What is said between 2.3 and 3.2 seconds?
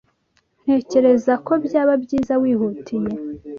wihutiye.